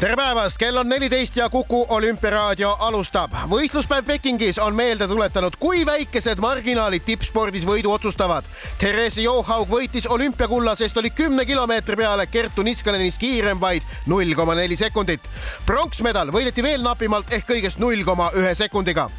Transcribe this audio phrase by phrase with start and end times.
[0.00, 3.32] tere päevast, kell on neliteist ja Kuku olümpiaraadio alustab.
[3.50, 8.44] võistluspäev Pekingis on meelde tuletanud, kui väikesed marginaalid tippspordis võidu otsustavad.
[8.78, 14.54] Therese Johaug võitis olümpiakulla, sest oli kümne kilomeetri peale Kertu Niskanenist kiirem vaid null koma
[14.54, 15.20] neli sekundit.
[15.66, 19.10] pronksmedal võideti veel napimalt ehk kõigest null koma ühe sekundiga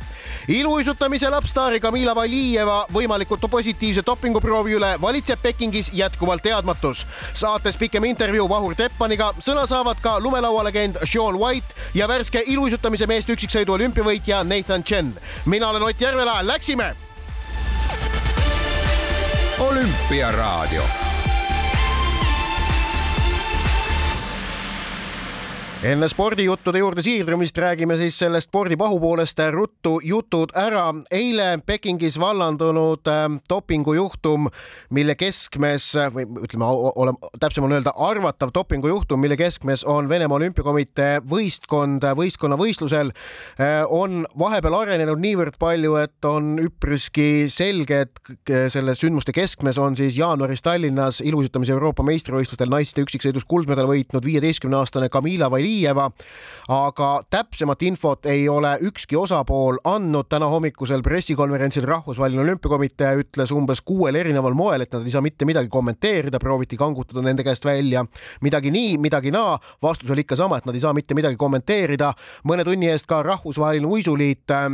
[0.47, 7.05] iluuisutamise lapstaari Kamila Valijeva võimalikult positiivse dopinguproovi üle valitseb Pekingis jätkuvalt teadmatus.
[7.33, 13.33] saates pikem intervjuu Vahur Teppaniga sõna saavad ka lumelaualegend Sean White ja värske iluuisutamise meeste
[13.33, 15.13] üksiksõidu olümpiavõitja Nathan Chen.
[15.45, 16.95] mina olen Ott Järvela, läksime.
[19.59, 21.06] olümpiaraadio
[25.85, 30.87] enne spordijuttude juurde siirdumist räägime siis sellest spordipahupoolest ruttu jutud ära.
[31.11, 34.47] eile Pekingis vallandunud äh, dopingujuhtum,
[34.89, 41.21] mille keskmes või ütleme, olema täpsem on öelda arvatav dopingujuhtum, mille keskmes on Venemaa Olümpiakomitee
[41.29, 43.13] võistkond võistkonnavõistlusel,
[43.61, 49.95] äh, on vahepeal arenenud niivõrd palju, et on üpriski selge, et selle sündmuste keskmes on
[49.95, 56.07] siis jaanuaris Tallinnas ilusutamise Euroopa meistrivõistlustel naiste üksiksõidus kuldmedali võitnud viieteistkümne aastane Kamila Vaili Kiieva,
[56.71, 60.27] aga täpsemat infot ei ole ükski osapool andnud.
[60.29, 65.45] täna hommikusel pressikonverentsil Rahvusvaheline Olümpiakomitee ütles umbes kuuel erineval moel, et nad ei saa mitte
[65.47, 68.03] midagi kommenteerida, prooviti kangutada nende käest välja
[68.43, 69.57] midagi nii, midagi naa.
[69.83, 72.13] vastus oli ikka sama, et nad ei saa mitte midagi kommenteerida.
[72.47, 74.67] mõne tunni eest ka Rahvusvaheline Uisuliit äh,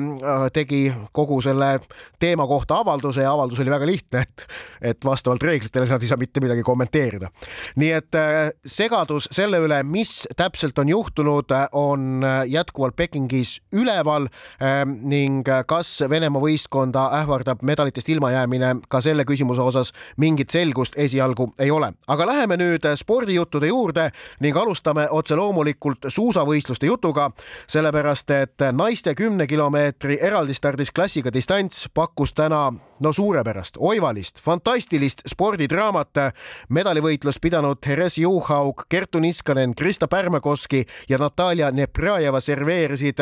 [0.53, 1.79] tegi kogu selle
[2.19, 4.47] teema kohta avalduse ja avaldus oli väga lihtne, et,
[4.81, 7.29] et vastavalt reeglitele nad ei saa mitte midagi kommenteerida.
[7.75, 14.27] nii et äh, segadus selle üle, mis täpselt on juhtunud, on jätkuvalt Pekingis üleval
[14.61, 21.53] ähm, ning kas Venemaa võistkonda ähvardab medalitest ilmajäämine, ka selle küsimuse osas mingit selgust esialgu
[21.59, 21.93] ei ole.
[22.07, 27.29] aga läheme nüüd spordijuttude juurde ning alustame otse loomulikult suusavõistluste jutuga,
[27.67, 32.71] sellepärast et naiste kümne kilomeetri eraldistardis klassiga distants pakkus täna
[33.03, 36.33] no suurepärast, oivalist, fantastilist spordidraamat.
[36.69, 43.19] medalivõitlust pidanud Therese Juhaug, Kertu Niskanen, Krista Pärmekoski ja Natalja Neprajeva serveerisid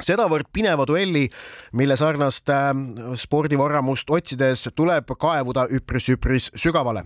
[0.00, 1.28] sedavõrd pineva duelli,
[1.72, 2.72] mille sarnast äh,
[3.16, 7.04] spordivaramust otsides tuleb kaevuda üpris-üpris sügavale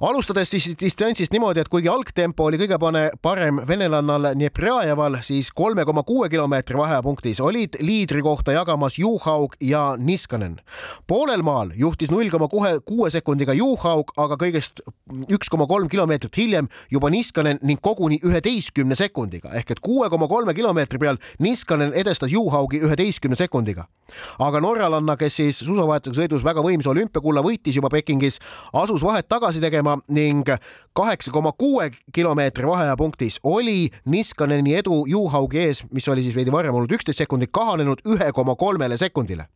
[0.00, 5.82] alustades siis distantsist niimoodi, et kuigi algtempo oli kõige pane, parem venelannal Neprjajeval, siis kolme
[5.88, 10.60] koma kuue kilomeetri vahepunktis olid liidri kohta jagamas Juhaug ja Niskanen.
[11.06, 14.84] poolel maal juhtis null koma kuue, sekundiga Juhaug, aga kõigest
[15.26, 20.28] üks koma kolm kilomeetrit hiljem juba Niskanen ning koguni üheteistkümne sekundiga ehk et kuue koma
[20.28, 23.88] kolme kilomeetri peal Niskanen edestas Juhaugi üheteistkümne sekundiga.
[24.38, 28.38] aga norralanna, kes siis suusavahetuse sõidus väga võimsa olümpiakulla võitis juba Pekingis,
[28.72, 30.44] asus vahet tagasi tegema tegema ning
[30.92, 36.74] kaheksa koma kuue kilomeetri vaheajapunktis oli Niskaneni edu Juhaugi ees, mis oli siis veidi varem
[36.74, 39.48] olnud üksteist sekundit, kahanenud ühe koma kolmele sekundile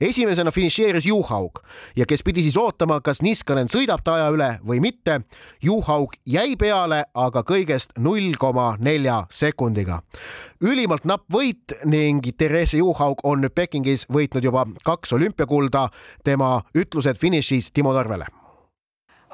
[0.00, 1.60] esimesena finišeeris Juhaug
[1.96, 5.20] ja kes pidi siis ootama, kas Niskanen sõidab ta aja üle või mitte.
[5.62, 10.02] Juhaug jäi peale, aga kõigest null koma nelja sekundiga.
[10.60, 15.88] ülimalt napp võit ning Therese Juhaug on nüüd Pekingis võitnud juba kaks olümpiakulda.
[16.24, 18.43] tema ütlused finišis Timo Tarvele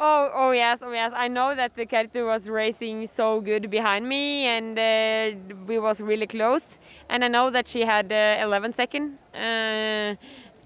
[0.03, 1.13] Oh, oh yes, oh yes.
[1.15, 6.01] I know that the Kertu was racing so good behind me, and uh, we was
[6.01, 6.79] really close.
[7.11, 10.15] And I know that she had uh, 11 second uh,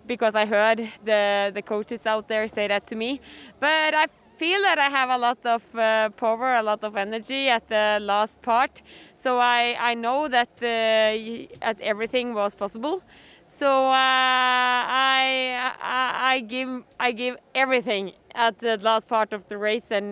[0.07, 3.21] because I heard the the coaches out there say that to me.
[3.59, 4.07] But I
[4.39, 7.99] feel that I have a lot of uh, power, a lot of energy at the
[8.01, 8.83] last part.
[9.17, 13.03] So I I know that uh, that everything was possible.
[13.47, 18.13] So uh, I, I I give I give everything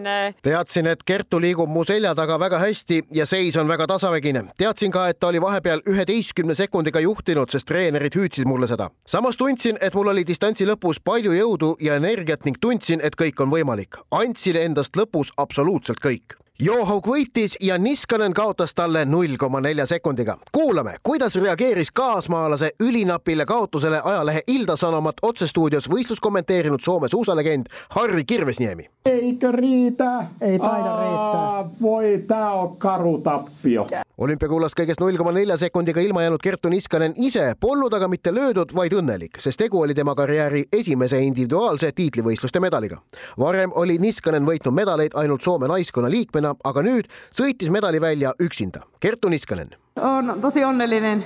[0.07, 0.35] uh...
[0.43, 4.45] teadsin, et Kertu liigub mu selja taga väga hästi ja seis on väga tasavägine.
[4.59, 8.91] teadsin ka, et ta oli vahepeal üheteistkümne sekundiga juhtinud, sest treenerid hüüdsid mulle seda.
[9.07, 13.43] samas tundsin, et mul oli distantsi lõpus palju jõudu ja energiat ning tundsin, et kõik
[13.43, 13.99] on võimalik.
[14.11, 20.37] andsin endast lõpus absoluutselt kõik Johaug võitis ja Niskanen kaotas talle null koma nelja sekundiga.
[20.53, 28.25] kuulame, kuidas reageeris kaasmaalase ülinapile kaotusele ajalehe Ilta Sanomat otsestuudios võistlust kommenteerinud Soome suusalegend Harri
[28.25, 28.91] Kirvesniemi.
[29.07, 30.25] eikö riitä?
[30.41, 31.65] Ei taida riittää.
[31.83, 33.87] Voi, tää on karu tappio.
[34.19, 38.75] olümpiakullast kõigest null koma nelja sekundiga ilma jäänud Kertu Niskanen ise polnud aga mitte löödud,
[38.75, 43.01] vaid õnnelik, sest tegu oli tema karjääri esimese individuaalse tiitlivõistluste medaliga.
[43.39, 48.83] varem oli Niskanen võitnud medaleid ainult Soome naiskonna liikmena, aga nüüd sõitis medali välja üksinda.
[49.01, 49.71] Kertu Niskanen.
[50.01, 51.25] on tosi onnellinen,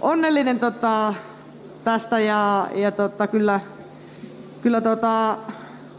[0.00, 1.14] onnellinen tota,
[1.84, 3.60] tästä ja, ja tota, kyllä,
[4.62, 5.36] kyllä tota,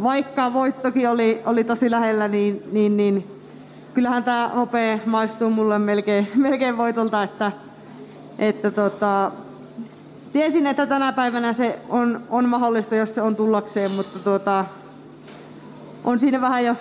[0.03, 3.27] vaikka voittokin oli, oli tosi lähellä, niin, niin, niin
[3.93, 7.51] kyllähän tämä hopea maistuu mulle melkein, melkein voitolta, että,
[8.39, 9.31] että tota,
[10.33, 14.65] tiesin, että tänä päivänä se on, on mahdollista, jos se on tullakseen, mutta tuota,
[16.03, 16.75] on siinä vähän jo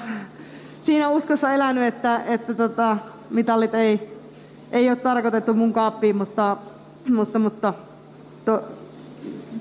[0.83, 2.97] siinä uskossa elänyt, että, että tota,
[3.31, 4.19] mitallit ei,
[4.73, 6.57] ei ole tarkoitettu mun kaappiin, mutta,
[7.09, 7.75] mutta, mutta
[8.45, 8.63] to,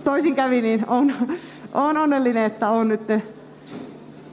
[0.04, 1.14] toisin kävi, niin on,
[1.74, 3.02] on onnellinen, että on nyt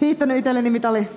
[0.00, 1.08] hiihtänyt itselleni mitali.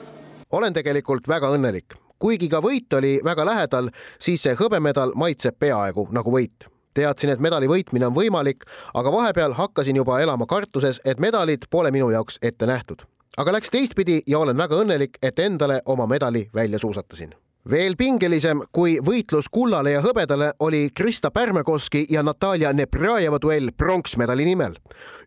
[0.52, 3.90] olen tegelikult väga õnnelik, kuigi ka võit oli väga lähedal,
[4.20, 9.54] siis see hõbemedal maitseb peaaegu nagu võit teadsin, et medali võitmine on võimalik, aga vahepeal
[9.56, 13.08] hakkasin juba elama kartuses, et medalid pole minu jaoks ette nähtud.
[13.38, 17.33] Aga läks teistpidi ja olen väga õnnelik, et endale oma medali välja suusatasin
[17.69, 24.45] veel pingelisem kui võitlus kullale ja hõbedale oli Krista Pärmekoski ja Natalja Neprjajeva duell pronksmedali
[24.45, 24.75] nimel.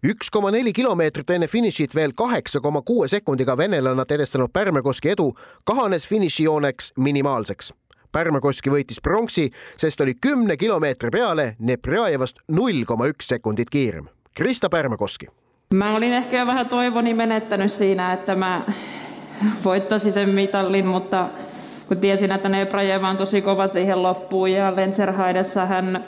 [0.05, 5.35] üks koma neli kilomeetrit enne finišit veel kaheksa koma kuue sekundiga venelannat edestanud Pärmekoski edu
[5.65, 7.73] kahanes finišijooneks minimaalseks.
[8.13, 14.09] Pärmekoski võitis pronksi, sest oli kümne kilomeetri peale Neprjajevast null koma üks sekundit kiirem.
[14.35, 15.27] Krista Pärmekoski.
[15.75, 18.63] Mä olin ehkä vähän toivoni menettänyt siinä, että mä
[19.65, 21.29] voittaisin sen mitallin, mutta
[21.89, 26.05] kun tiesin, että Nebrajeva on tosi kova siihen loppuun ja Lenserhaidessa hän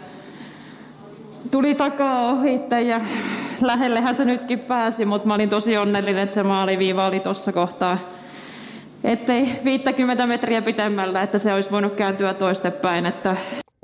[1.50, 3.00] tuli takaa ohitte ja
[3.60, 7.98] lähellehän se nytkin pääsi, mutta mä olin tosi onnellinen, että se maaliviiva oli tuossa kohtaa.
[9.04, 13.06] Ettei 50 metriä pitemmällä, että se olisi voinut kääntyä toistepäin.
[13.06, 13.36] Että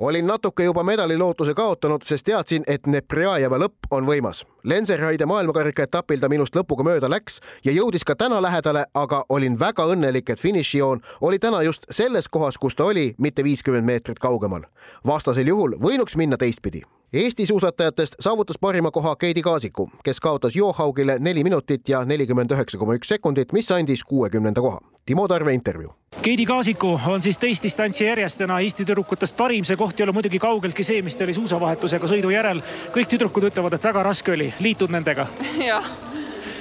[0.03, 4.45] olin natuke juba medalilootuse kaotanud, sest teadsin, et Neprjajeva lõpp on võimas.
[4.65, 9.59] Lenserhaide maailmakarika etapil ta minust lõpuga mööda läks ja jõudis ka täna lähedale, aga olin
[9.61, 14.19] väga õnnelik, et finišijoon oli täna just selles kohas, kus ta oli, mitte viiskümmend meetrit
[14.19, 14.67] kaugemal.
[15.07, 21.19] vastasel juhul võinuks minna teistpidi Eesti suusatajatest saavutas parima koha Keidi Kaasiku, kes kaotas Johaugile
[21.19, 24.79] neli minutit ja nelikümmend üheksa koma üks sekundit, mis andis kuuekümnenda koha.
[25.07, 25.93] Timo Tarve intervjuu.
[26.23, 30.17] Keidi Kaasiku on siis teist distantsi järjest täna Eesti tüdrukutest parim, see koht ei ole
[30.17, 32.65] muidugi kaugeltki see, mis ta oli suusavahetusega sõidu järel.
[32.97, 35.29] kõik tüdrukud ütlevad, et väga raske oli, liitud nendega?
[35.71, 35.93] jah.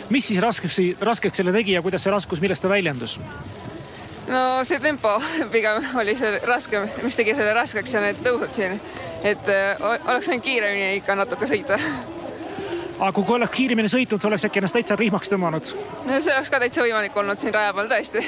[0.09, 3.21] mis siis raskeks, raskeks selle tegi ja kuidas see raskus, millest ta väljendus?
[4.31, 5.21] No see tempo
[5.53, 8.79] pigem oli see raske, mis tegi selle raskeks ja need tõusud siin.
[9.27, 11.79] et äh, oleks võinud kiiremini ikka natuke sõita.
[12.99, 15.75] aga kui oleks kiiremini sõitnud, oleks äkki ennast täitsa rihmaks tõmmanud?
[16.07, 18.23] no see oleks ka täitsa võimalik olnud siin raja peal tõesti.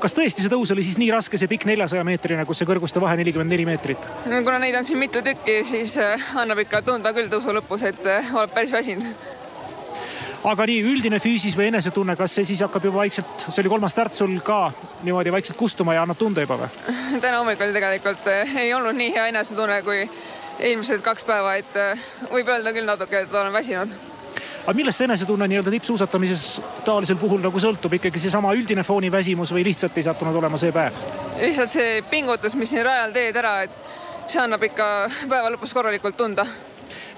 [0.00, 3.02] kas tõesti see tõus oli siis nii raske, see pikk neljasaja meetrine, kus see kõrguste
[3.02, 4.08] vahe nelikümmend neli meetrit?
[4.26, 7.84] no kuna neid on siin mitu tükki, siis äh, annab ikka tunda küll tõusu lõpus,
[7.92, 9.29] et äh, oled päris väsinud
[10.44, 13.94] aga nii üldine füüsis või enesetunne, kas see siis hakkab juba vaikselt, see oli kolmas
[13.96, 14.60] start sul ka
[15.04, 16.70] niimoodi vaikselt kustuma ja annab tunda juba või?
[17.24, 20.04] täna hommikul tegelikult eh, ei olnud nii hea enesetunne kui
[20.60, 23.98] eelmised kaks päeva, et eh, võib öelda küll natuke, et olen väsinud
[24.60, 26.44] aga millest see enesetunne nii-öelda tippsuusatamises
[26.84, 30.96] taolisel puhul nagu sõltub ikkagi seesama üldine fooniväsimus või lihtsalt ei sattunud olema see päev?
[31.40, 34.86] lihtsalt see pingutus, mis siin rajal teed ära, et see annab ikka
[35.28, 36.46] päeva lõpus korralikult tunda.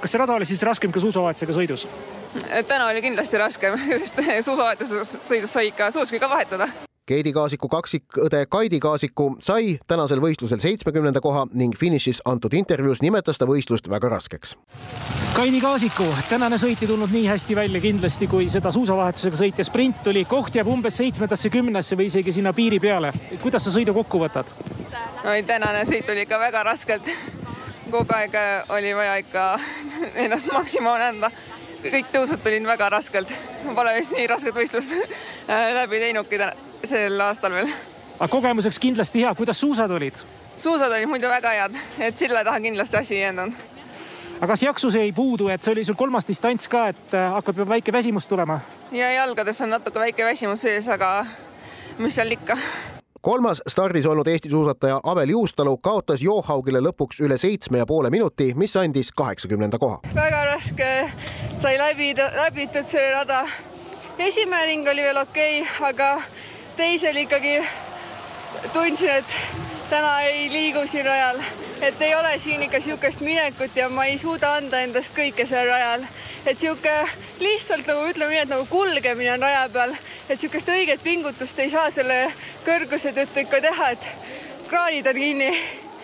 [0.03, 1.87] Kas see rada oli siis raskem ka suusavahetusega sõidus?
[2.69, 6.69] täna oli kindlasti raskem, sest suusavahetuses sõidus sai ikka suuski ka vahetada.
[7.07, 13.43] Keidi Kaasiku kaksikõde Kaidi Kaasiku sai tänasel võistlusel seitsmekümnenda koha ning finišis antud intervjuus nimetas
[13.43, 14.55] ta võistlust väga raskeks.
[15.35, 19.67] Kaidi Kaasiku tänane sõit ei tulnud nii hästi välja kindlasti, kui seda suusavahetusega sõit ja
[19.67, 20.25] sprint tuli.
[20.25, 23.13] koht jääb umbes seitsmendasse, kümnesse või isegi sinna piiri peale.
[23.43, 24.55] kuidas sa sõidu kokku võtad?
[25.25, 27.11] oi, tänane sõit oli ikka väga raskelt.
[27.93, 28.37] Kogu aeg
[28.73, 29.59] oli vaja ikka
[30.25, 31.31] ennast maksimaalne anda
[31.83, 33.33] kõik tõusud tulid väga raskelt.
[33.75, 36.39] pole vist nii rasket võistlust äh, läbi teinudki
[36.85, 37.73] sel aastal veel.
[38.19, 40.23] aga kogemuseks kindlasti hea, kuidas suusad olid?
[40.57, 43.59] suusad olid muidu väga head, et silla taha kindlasti asi ei jäänud.
[44.39, 47.59] aga kas jaksus jäi puudu, et see oli sul kolmas distants ka, et äh, hakkab
[47.59, 48.61] juba väike väsimus tulema?
[48.93, 51.27] ja jalgades on natuke väike väsimus sees, aga
[51.99, 52.59] mis seal ikka
[53.23, 58.51] kolmas stardis olnud Eesti suusataja Avel Juustalu kaotas Johaugile lõpuks üle seitsme ja poole minuti,
[58.55, 60.01] mis andis kaheksakümnenda koha.
[60.15, 60.91] väga raske
[61.59, 63.45] sai läbi, läbitud see rada.
[64.19, 66.23] esimene ring oli veel okei okay,, aga
[66.77, 67.59] teisel ikkagi
[68.73, 71.41] tundsin, et täna ei liigu siin rajal,
[71.81, 75.69] et ei ole siin ikka niisugust minekut ja ma ei suuda anda endast kõike seal
[75.69, 76.07] rajal.
[76.47, 77.09] et niisugune
[77.41, 79.93] lihtsalt nagu ütleme nii, et nagu kulgemine on raja peal,
[80.31, 82.33] et niisugust õiget pingutust ei saa selle
[82.65, 84.09] kõrguse tõttu ikka teha, et
[84.73, 85.53] kraanid on kinni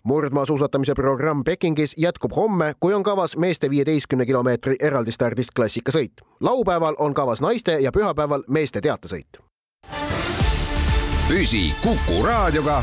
[0.05, 6.13] murdmaasuusatamise programm Pekingis jätkub homme, kui on kavas meeste viieteistkümne kilomeetri eraldistardist klassikasõit.
[6.41, 9.41] laupäeval on kavas naiste ja pühapäeval meeste teatesõit.
[11.29, 12.83] püsi Kuku Raadioga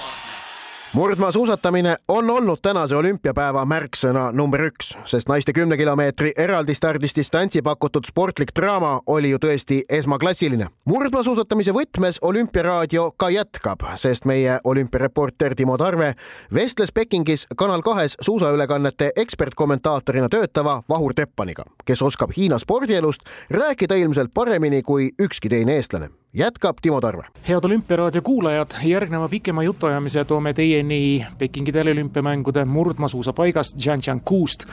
[0.93, 8.07] murdmaasuusatamine on olnud tänase olümpiapäeva märksõna number üks, sest naiste kümne kilomeetri eraldistardist distantsi pakutud
[8.07, 10.67] sportlik draama oli ju tõesti esmaklassiline.
[10.85, 16.15] murdmaasuusatamise võtmes Olümpiaraadio ka jätkab, sest meie olümpiareporter Timo Tarve
[16.53, 24.33] vestles Pekingis Kanal kahes suusaülekannete ekspertkommentaatorina töötava Vahur Teppaniga, kes oskab Hiina spordielust rääkida ilmselt
[24.33, 27.23] paremini kui ükski teine eestlane jätkab Timo Tarve.
[27.49, 34.65] head Olümpiaraadio kuulajad, järgneva pikema jutuajamise toome teieni Pekingi teleolümpiamängude murdmaasuusapaigast Zhangjiangust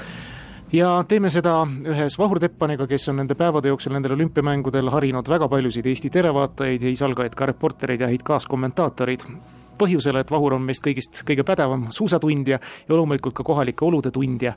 [0.73, 5.49] ja teeme seda ühes Vahur Teppaniga, kes on nende päevade jooksul nendel olümpiamängudel harinud väga
[5.49, 9.27] paljusid Eesti televaatajaid ja isalgajaid ka reportereid ja häid kaaskommentaatoreid.
[9.79, 14.55] Põhjusel, et Vahur on meist kõigist kõige pädevam suusatundja ja loomulikult ka kohalike olude tundja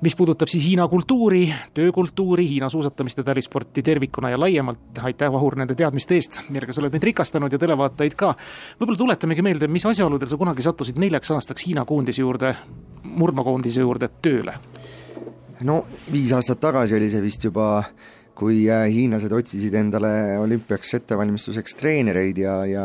[0.00, 5.56] mis puudutab siis Hiina kultuuri, töökultuuri, Hiina suusatamist ja talisporti tervikuna ja laiemalt, aitäh, Vahur,
[5.58, 8.34] nende teadmiste eest, millega sa oled meid rikastanud ja televaatajaid ka.
[8.80, 12.54] võib-olla tuletamegi meelde, mis asjaoludel sa kunagi sattusid neljaks aastaks Hiina koondise juurde,
[13.02, 14.58] murdmaakoondise juurde tööle?
[15.66, 17.82] no viis aastat tagasi oli see vist juba,
[18.38, 22.84] kui äh, hiinlased otsisid endale olümpiaks ettevalmistuseks treenereid ja, ja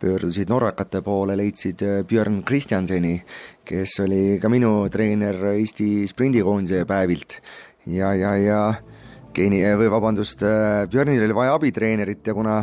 [0.00, 3.14] pöördusid norrakate poole, leidsid äh, Björn Kristjanseni,
[3.64, 7.40] kes oli ka minu treener Eesti sprindikoondise päevilt
[7.86, 8.60] ja, ja, ja
[9.36, 12.60] Keini, või vabandust, äh, Björnil oli vaja abitreenerit ja kuna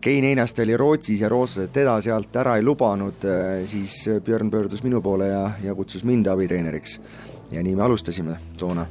[0.00, 4.84] Kein Einast oli Rootsis ja rootslased teda sealt ära ei lubanud, äh, siis Björn pöördus
[4.86, 7.00] minu poole ja, ja kutsus mind abitreeneriks.
[7.50, 8.86] ja nii me alustasime toona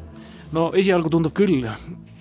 [0.56, 1.66] no esialgu tundub küll,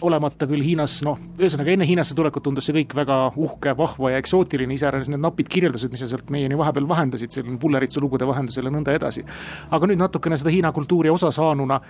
[0.05, 4.21] olemata küll Hiinas, noh, ühesõnaga enne Hiinasse tulekut tundus see kõik väga uhke, vahva ja
[4.21, 8.69] eksootiline, iseäranis need napid kirjeldused, mis sa sealt meieni vahepeal vahendasid, selline Pulleritsu lugude vahendusel
[8.69, 9.25] ja nõnda edasi.
[9.71, 11.81] aga nüüd natukene seda Hiina kultuuri osa saanuna,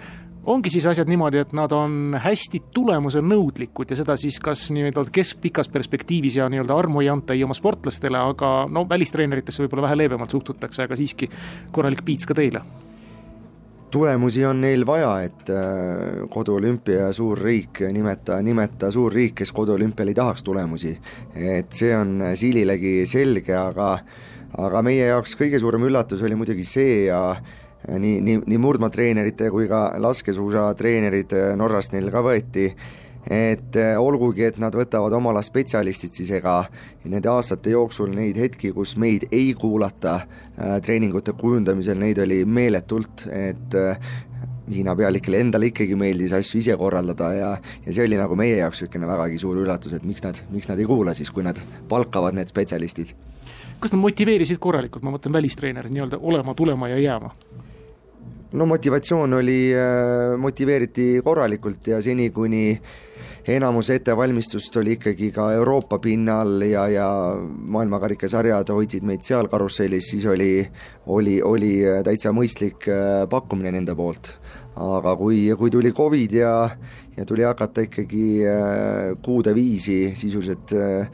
[0.46, 5.72] ongi siis asjad niimoodi, et nad on hästi tulemusenõudlikud ja seda siis kas nii-öelda keskpikas
[5.72, 10.30] perspektiivis ja nii-öelda armu ei anta ei oma sportlastele, aga no välistreeneritesse võib-olla vähe leebemalt
[10.30, 11.30] suhtutakse, aga siiski
[11.72, 12.62] korralik piits ka teile
[13.96, 20.12] tulemusi on neil vaja, et äh, koduolümpia suur riik, nimeta, nimeta suur riik, kes koduolümpial
[20.12, 20.92] ei tahaks tulemusi.
[21.34, 23.94] et see on Siililegi selge, aga
[24.56, 27.20] aga meie jaoks kõige suurem üllatus oli muidugi see ja
[27.88, 32.70] nii, nii, nii murdmaatreenerite kui ka laskesuusatreenerid Norrast neil ka võeti
[33.30, 36.60] et eh, olgugi, et nad võtavad oma ala spetsialistid, siis ega
[37.10, 43.26] nende aastate jooksul neid hetki, kus meid ei kuulata äh, treeningute kujundamisel, neid oli meeletult,
[43.32, 44.14] et äh,
[44.66, 47.50] Hiina pealikele endale ikkagi meeldis asju ise korraldada ja,
[47.84, 50.82] ja see oli nagu meie jaoks niisugune vägagi suur üllatus, et miks nad, miks nad
[50.82, 53.12] ei kuula siis, kui nad palkavad need spetsialistid.
[53.78, 57.30] kas nad motiveerisid korralikult, ma mõtlen välistreenerid nii-öelda olema, tulema ja jääma?
[58.58, 59.60] no motivatsioon oli,
[60.42, 62.64] motiveeriti korralikult ja seni, kuni
[63.48, 67.08] enamus ettevalmistust oli ikkagi ka Euroopa pinnal ja, ja
[67.46, 70.66] maailmakarikasarjad hoidsid meid seal karussellis, siis oli,
[71.06, 71.72] oli, oli
[72.04, 74.34] täitsa mõistlik äh, pakkumine nende poolt.
[74.76, 76.70] aga kui, kui tuli Covid ja,
[77.16, 81.08] ja tuli hakata ikkagi äh, kuude viisi sisuliselt äh,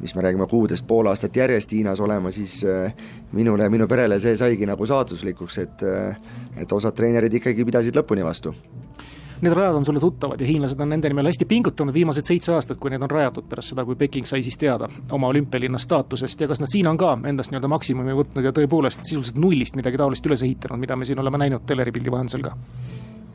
[0.00, 2.64] mis me räägime kuudest pool aastat järjest Hiinas olema, siis
[3.32, 5.86] minule ja minu perele see saigi nagu saatuslikuks, et
[6.56, 8.54] et osad treenerid ikkagi pidasid lõpuni vastu
[9.40, 12.78] Need rajad on sulle tuttavad ja hiinlased on nende nimel hästi pingutanud viimased seitse aastat,
[12.80, 16.48] kui need on rajatud pärast seda, kui Peking sai siis teada oma olümpialinna staatusest ja
[16.48, 20.26] kas nad siin on ka endast nii-öelda maksimumi võtnud ja tõepoolest sisuliselt nullist midagi taolist
[20.26, 22.54] üles ehitanud, mida me siin oleme näinud teleripildi vahendusel ka?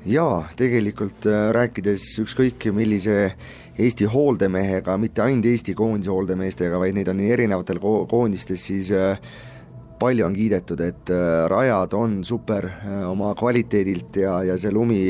[0.05, 3.33] jaa, tegelikult äh, rääkides ükskõik millise
[3.79, 8.91] Eesti hooldemehega, mitte ainult Eesti koondise hooldemeestega, vaid neid on nii erinevatel ko koondistes, siis
[8.95, 9.19] äh,
[9.99, 12.69] palju on kiidetud, et äh, rajad on super
[13.07, 15.01] oma kvaliteedilt ja, ja see lumi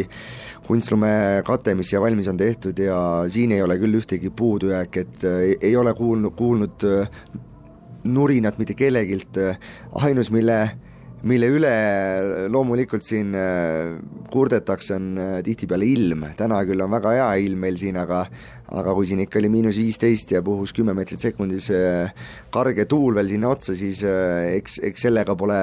[0.70, 2.98] kunstlumekate, mis siia valmis on tehtud ja
[3.32, 5.40] siin ei ole küll ühtegi puudujääki, et äh,
[5.72, 7.10] ei ole kuulnud, kuulnud äh,
[8.06, 9.40] nurinat mitte kellegilt,
[10.06, 10.60] ainus, mille
[11.20, 11.72] mille üle
[12.54, 13.98] loomulikult siin äh,
[14.32, 18.22] kurdetakse, on tihtipeale ilm, täna küll on väga hea ilm meil siin, aga
[18.70, 21.72] aga kui siin ikka oli miinus viisteist ja puhus kümme meetrit sekundis
[22.54, 25.58] karge tuul veel sinna otsa, siis eks, eks sellega pole,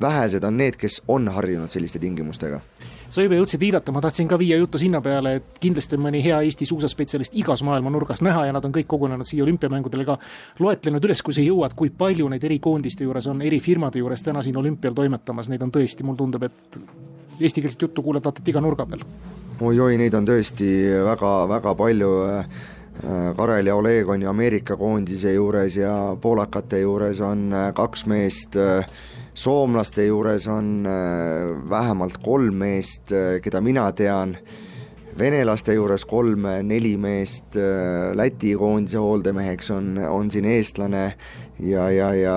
[0.00, 2.62] vähesed on need, kes on harjunud selliste tingimustega
[3.12, 6.22] sa juba jõudsid viidata, ma tahtsin ka viia juttu sinna peale, et kindlasti on mõni
[6.24, 10.18] hea Eesti suusaspetsialist igas maailma nurgas näha ja nad on kõik kogunenud siia olümpiamängudele ka.
[10.58, 14.42] loetlenud üles, kui sa jõuad, kui palju neid erikoondiste juures on, eri firmade juures täna
[14.42, 16.80] siin olümpial toimetamas, neid on tõesti, mulle tundub, et
[17.40, 19.04] eestikeelset juttu kuuled vaata et iga nurga peal.
[19.60, 20.70] oi-oi, neid on tõesti
[21.04, 22.12] väga-väga palju.
[23.36, 28.58] Karel ja Oleg on ju Ameerika koondise juures ja poolakate juures on kaks meest
[29.34, 30.84] soomlaste juures on
[31.70, 34.36] vähemalt kolm meest, keda mina tean.
[35.18, 41.02] Venelaste juures kolm-neli meest, äh, Läti koondise hooldemeheks on, on siin eestlane
[41.60, 42.36] ja, ja, ja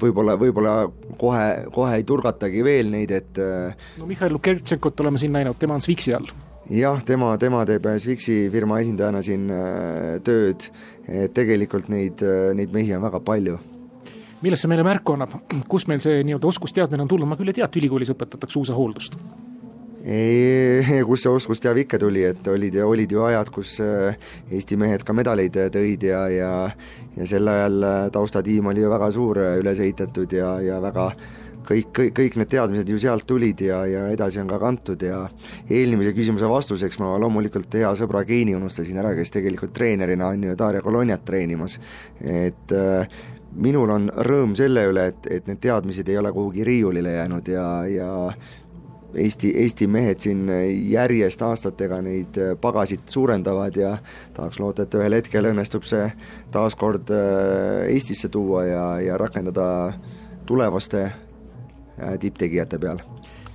[0.00, 0.76] võib-olla, võib-olla
[1.20, 1.44] kohe,
[1.76, 5.84] kohe ei turgatagi veel neid, et äh, no Mihhail Lukertšenkot oleme siin näinud, tema on
[5.84, 6.32] Swixi all.
[6.72, 10.70] jah, tema, tema teeb Swixi firma esindajana siin äh, tööd,
[11.12, 12.24] et tegelikult neid,
[12.56, 13.60] neid mehi on väga palju
[14.42, 15.34] millest see meile märku annab,
[15.68, 19.18] kus meil see nii-öelda oskusteadmine on tulnud, ma küll ei tea, et ülikoolis õpetatakse uusahooldust
[20.06, 24.14] ei, kust see oskusteave ikka tuli, et olid, olid ju ajad, kus äh,
[24.54, 26.52] Eesti mehed ka medaleid tõid ja, ja
[27.16, 31.08] ja sel ajal äh, taustatiim oli ju väga suur, äh, üles ehitatud ja, ja väga
[31.66, 35.24] kõik, kõik, kõik need teadmised ju sealt tulid ja, ja edasi on ka kantud ja
[35.70, 40.58] eelmise küsimuse vastuseks ma loomulikult hea sõbra Keini unustasin ära, kes tegelikult treenerina on ju
[40.58, 41.80] Darja Kolonjat treenimas,
[42.20, 43.08] et äh,
[43.56, 47.66] minul on rõõm selle üle, et, et need teadmised ei ole kuhugi riiulile jäänud ja,
[47.88, 48.10] ja
[49.16, 50.48] Eesti, Eesti mehed siin
[50.90, 53.94] järjest aastatega neid äh, pagasid suurendavad ja
[54.36, 56.10] tahaks loota, et ühel hetkel õnnestub see
[56.52, 59.68] taas kord äh, Eestisse tuua ja, ja rakendada
[60.46, 63.00] tulevaste äh, tipptegijate peal.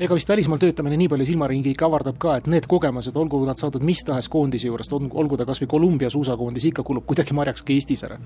[0.01, 3.59] Ega vist välismaal töötamine nii palju silmaringi ikka avardab ka, et need kogemused, olgu nad
[3.61, 7.61] saadud mis tahes koondise juurest, olgu ta kas või Kolumbia suusakoondis, ikka kulub kuidagi marjaks
[7.67, 8.17] ka Eestis ära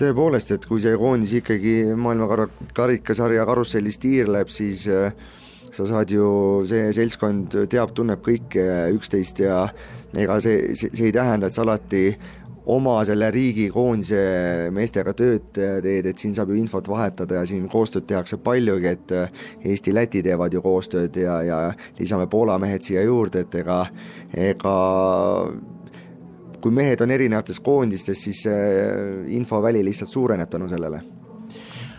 [0.00, 5.12] tõepoolest, et kui see koondis ikkagi maailma karikasarja karussellis tiirleb, siis äh,
[5.76, 6.26] sa saad ju,
[6.68, 8.64] see seltskond teab, tunneb kõike
[8.96, 9.66] üksteist ja
[10.16, 12.06] ega see, see, see ei tähenda, et sa alati
[12.66, 17.68] oma selle riigi koondise meestega tööd teed, et siin saab ju infot vahetada ja siin
[17.70, 19.14] koostööd tehakse paljugi, et
[19.70, 21.60] Eesti-Läti teevad ju koostööd ja, ja
[22.00, 23.84] lisame Poola mehed siia juurde, et ega,
[24.34, 24.76] ega
[26.62, 28.46] kui mehed on erinevates koondistes, siis
[29.38, 31.02] infoväli lihtsalt suureneb tänu sellele.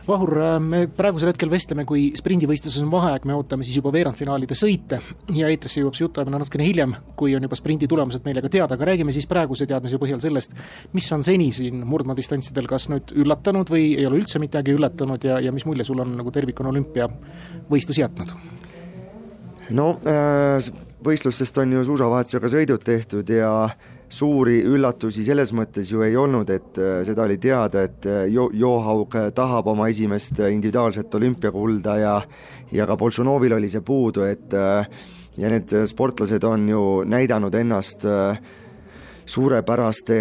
[0.08, 4.56] Vahur, äh, me praegusel hetkel vestleme, kui sprindivõistluses on vaheaeg, me ootame siis juba veerandfinaalide
[4.56, 5.02] sõite.
[5.36, 8.78] Ja eetrisse jõuab see jutuajamine natukene hiljem, kui on juba sprindi tulemused meile ka teada,
[8.78, 10.56] aga räägime siis praeguse teadmise põhjal sellest,
[10.96, 15.42] mis on seni siin murdmaadistantsidel kas nüüd üllatanud või ei ole üldse midagi üllatanud ja,
[15.44, 18.32] ja mis mulje sul on nagu tervikuna olümpiavõistlus jätnud?
[19.76, 20.72] no äh,
[21.04, 23.52] võistlustest on ju suusavahetusega sõidud tehtud ja
[24.10, 28.50] suuri üllatusi selles mõttes ju ei olnud, et äh, seda oli teada, et äh, Jo-,
[28.54, 32.22] Johaug tahab oma esimest individuaalset olümpiakulda ja
[32.72, 34.88] ja ka Boltšunovil oli see puudu, et äh,
[35.38, 38.40] ja need sportlased on ju näidanud ennast äh,
[39.28, 40.18] suurepäraste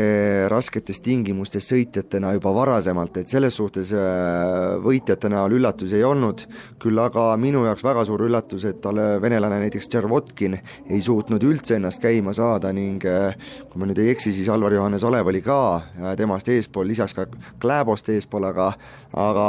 [0.51, 6.43] rasketes tingimustes sõitjatena juba varasemalt, et selles suhtes äh, võitjate näol üllatusi ei olnud,
[6.83, 11.79] küll aga minu jaoks väga suur üllatus, et talle venelane näiteks Tšervotkin ei suutnud üldse
[11.79, 13.39] ennast käima saada ning äh,
[13.71, 17.15] kui ma nüüd ei eksi, siis Alvar Johannes Olev oli ka äh, temast eespool, lisaks
[17.15, 17.29] ka
[17.63, 18.73] Kläbost eespool, aga
[19.15, 19.49] aga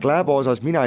[0.00, 0.86] Kläbo osas mina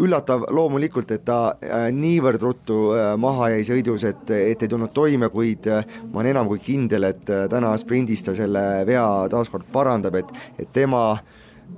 [0.00, 4.92] üllatav loomulikult, et ta äh, niivõrd ruttu äh, maha jäi sõidus, et, et ei tulnud
[4.96, 9.68] toime, kuid äh, ma olen enam kui kindel, et täna sprindis ta selle vea taaskord
[9.72, 11.04] parandab, et, et tema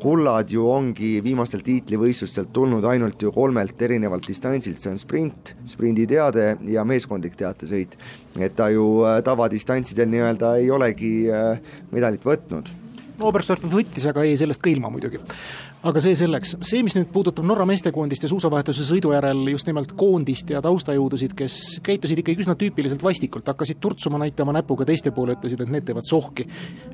[0.02, 6.48] kullad ju ongi viimastel tiitlivõistlustelt tulnud ainult ju kolmelt erinevalt distantsilt, see on sprint, sprinditeade
[6.70, 7.94] ja meeskondlik teatesõit.
[8.40, 11.12] et ta ju tavadistantsidel nii-öelda ei olegi
[11.94, 12.72] medalit võtnud.
[13.20, 15.20] No Oberstdorf võttis, aga jäi sellest ka ilma muidugi
[15.84, 19.92] aga see selleks, see, mis nüüd puudutab Norra meestekoondist ja suusavahetuse sõidu järel just nimelt
[19.98, 25.36] koondist ja taustajõudusid, kes käitusid ikkagi üsna tüüpiliselt vastikult, hakkasid turtsuma, näitama näpuga teiste poole,
[25.36, 26.46] ütlesid, et need teevad sohki.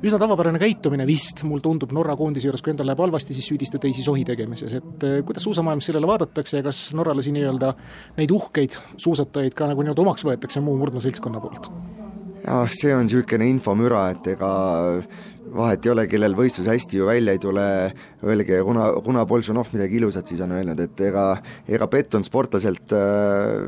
[0.03, 3.79] üsna tavapärane käitumine vist, mulle tundub Norra koondise juures, kui endal läheb halvasti, siis süüdista
[3.79, 7.73] teisi sohi tegemises, et eh, kuidas suusamaailmas sellele vaadatakse ja kas norralasi nii-öelda
[8.19, 11.71] neid uhkeid suusatajaid ka nagu nii-öelda omaks võetakse muu murdmaseltskonna poolt?
[12.41, 14.51] jah, see on niisugune infomüra, et ega
[15.55, 17.65] vahet ei ole, kellel võistlus hästi ju välja ei tule,
[18.23, 21.25] öelge, kuna, kuna Boltšanov midagi ilusat siis on öelnud, et ega,
[21.67, 23.67] ega Pett on sportlaselt äh,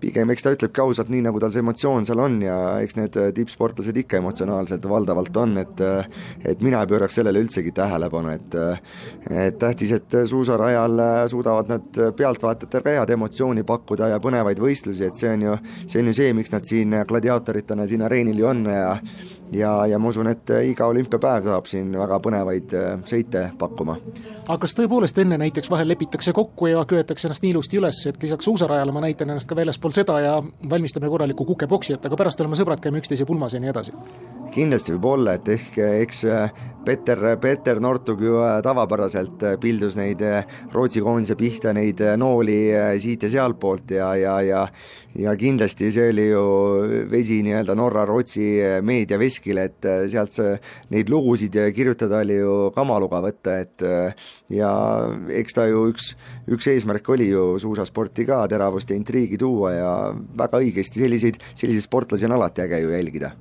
[0.00, 3.18] pigem, eks ta ütlebki ausalt, nii nagu tal see emotsioon seal on ja eks need
[3.38, 5.84] tippsportlased ikka emotsionaalsed valdavalt on, et
[6.48, 8.56] et mina ei pööraks sellele üldsegi tähelepanu, et
[9.30, 15.32] et tähtis, et suusarajal suudavad nad pealtvaatajatele head emotsiooni pakkuda ja põnevaid võistlusi, et see
[15.32, 18.96] on ju, see on ju see, miks nad siin gladiaatoritena siin areenil ju on ja
[19.52, 23.98] ja, ja ma usun, et iga olümpiapäev saab siin väga põnevaid äh, sõite pakkuma.
[24.46, 28.22] aga kas tõepoolest enne näiteks vahel lepitakse kokku ja köetakse ennast nii ilusti üles, et
[28.22, 30.34] lisaks suusarajale ma näitan ennast ka väljaspool seda ja
[30.70, 33.96] valmistame korraliku kukepoksi, et aga pärast oleme sõbrad, käime üksteise pulmas ja nii edasi?
[34.58, 36.24] Kindlasti võib olla, et ehk, eks
[36.88, 40.22] Peter, Peter Nortug ju tavapäraselt pildus neid
[40.72, 42.56] Rootsi koondise pihta, neid nooli
[43.02, 44.64] siit ja sealtpoolt ja, ja, ja
[45.18, 46.42] ja kindlasti see oli ju
[47.10, 48.44] vesi nii-öelda Norra-Rootsi
[48.86, 50.52] meediaveskile, et sealt see,
[50.94, 53.84] neid lugusid kirjutada oli ju kamaluga võtta, et
[54.54, 54.70] ja
[55.40, 56.12] eks ta ju üks,
[56.54, 61.88] üks eesmärk oli ju suusasporti ka teravust ja intriigi tuua ja väga õigesti, selliseid, selliseid
[61.88, 63.34] sportlasi on alati äge ju jälgida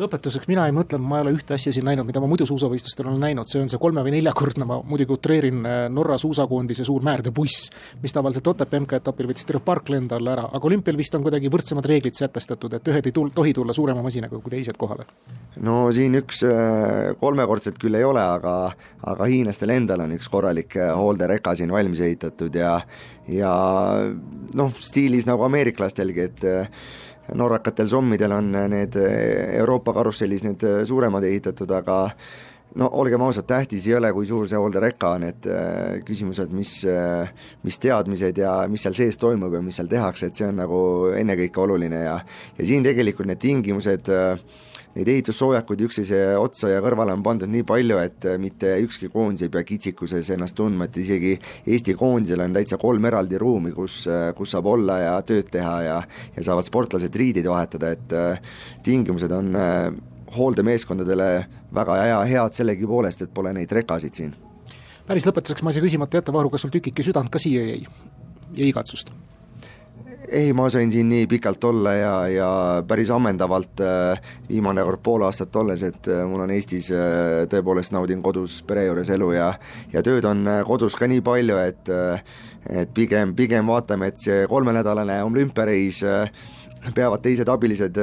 [0.00, 3.08] lõpetuseks, mina ei mõtle, ma ei ole ühte asja siin näinud, mida ma muidu suusavõistlustel
[3.10, 7.02] olen näinud, see on see kolme- või neljakordne, ma muidugi utreerin, äh, Norra suusakoondise suur
[7.02, 7.70] määrdebuss,
[8.02, 11.86] mis tavaliselt Otepää MK-etapil võttis terve parklenda alla ära, aga olümpial vist on kuidagi võrdsemad
[11.86, 15.06] reeglid sätestatud, et ühed ei tul-, tohi tulla suurema masinaga kui teised kohale?
[15.60, 20.76] no siin üks äh, kolmekordset küll ei ole, aga aga hiinlastel endal on üks korralik
[20.78, 22.80] äh, hooldereka siin valmis ehitatud ja
[23.28, 23.52] ja
[24.54, 26.44] noh, stiilis nagu ameeriklastelgi, et
[27.34, 28.96] norrakatel sommidel on need
[29.58, 31.98] Euroopa karussellis need suuremad ehitatud, aga
[32.78, 36.74] no olgem ausad, tähtis ei ole, kui suur see hooldereka on, et äh, küsimused, mis,
[36.88, 37.30] äh,
[37.66, 40.82] mis teadmised ja mis seal sees toimub ja mis seal tehakse, et see on nagu
[41.18, 42.18] ennekõike oluline ja
[42.58, 44.36] ja siin tegelikult need tingimused äh,
[44.96, 49.46] neid ehitussoojakuid üksteise otsa ja kõrvale on pandud nii palju, et äh, mitte ükski koondis
[49.46, 51.32] ei pea kitsikuses ennast tundma, et isegi
[51.66, 55.74] Eesti koondisel on täitsa kolm eraldi ruumi, kus, äh, kus saab olla ja tööd teha
[55.86, 55.98] ja
[56.36, 59.56] ja saavad sportlased riideid vahetada, et äh, tingimused on
[60.32, 61.28] hooldemeeskondadele
[61.74, 64.32] väga hea, head sellegipoolest, et pole neid rekasid siin.
[65.06, 67.84] päris lõpetuseks ma ei saa küsimata jätta, Vahru, kas sul tükike südant ka siia jäi
[68.56, 69.12] ja igatsust?
[70.32, 72.48] Ei, ma sain siin nii pikalt olla ja, ja
[72.88, 77.92] päris ammendavalt äh, viimane kord pool aastat olles, et äh, mul on Eestis äh, tõepoolest
[77.92, 79.52] naudin kodus pere juures elu ja
[79.92, 81.92] ja tööd on kodus ka nii palju, et
[82.70, 86.02] et pigem, pigem vaatame, et see kolmenädalane olümpiareis
[86.94, 87.98] peavad teised abilised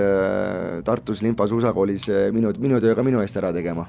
[0.85, 3.87] Tartus Limpa suusakoolis minu, minu töö ka minu eest ära tegema.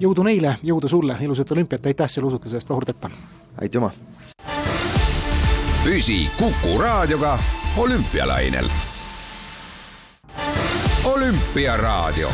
[0.00, 3.16] jõudu neile, jõudu sulle, ilusat olümpiat, aitäh selle usutluse eest, Vahur Teppan!
[3.60, 3.90] aitüma!
[5.86, 7.38] Püsi Kuku Raadioga
[7.76, 8.64] olümpialainel.
[11.04, 12.30] olümpiaraadio.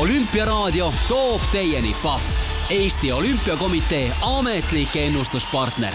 [0.00, 2.22] olümpiaraadio toob teieni Pahv,
[2.70, 5.94] Eesti Olümpiakomitee ametlik ennustuspartner.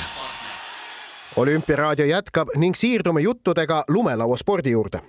[1.35, 5.01] olümpiaraadio jätkab ning siirdume juttudega lumelauaspordi juurde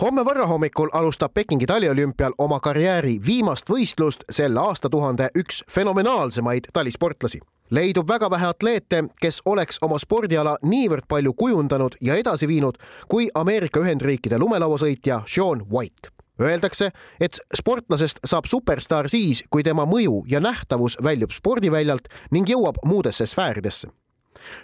[0.00, 7.40] homme varahommikul alustab Pekingi taliolümpial oma karjääri viimast võistlust selle aastatuhande üks fenomenaalsemaid talisportlasi
[7.72, 12.76] leidub väga vähe atleete, kes oleks oma spordiala niivõrd palju kujundanud ja edasi viinud
[13.08, 16.12] kui Ameerika Ühendriikide lumelauasõitja Sean White.
[16.40, 22.80] Öeldakse, et sportlasest saab superstaar siis, kui tema mõju ja nähtavus väljub spordiväljalt ning jõuab
[22.84, 23.88] muudesse sfääridesse.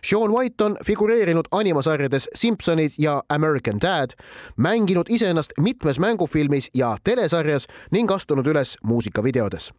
[0.03, 4.17] Sean White on figureerinud animasarjades Simpsonid ja American Dad,
[4.57, 9.71] mänginud iseennast mitmes mängufilmis ja telesarjas ning astunud üles muusikavideodes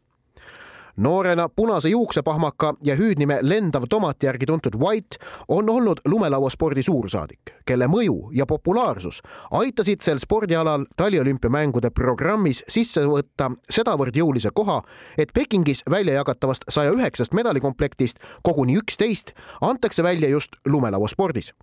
[0.98, 7.88] noorena punase juuksepahmaka ja hüüdnime lendav tomat järgi tuntud White on olnud lumelauaspordi suursaadik, kelle
[7.88, 9.22] mõju ja populaarsus
[9.52, 14.82] aitasid sel spordialal taliolümpiamängude programmis sisse võtta sedavõrd jõulise koha,
[15.18, 21.54] et Pekingis välja jagatavast saja üheksast medalikomplektist koguni üksteist antakse välja just lumelauaspordis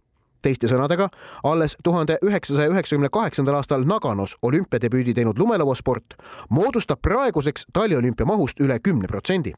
[0.46, 1.10] teiste sõnadega,
[1.44, 6.18] alles tuhande üheksasaja üheksakümne kaheksandal aastal Naganos olümpiadebüüdi teinud lumelauasport
[6.50, 9.54] moodustab praeguseks taliolümpia mahust üle kümne protsendi.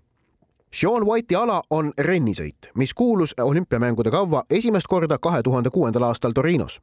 [0.72, 6.36] Sean White'i ala on rennisõit, mis kuulus olümpiamängude kavva esimest korda kahe tuhande kuuendal aastal
[6.36, 6.80] Torinos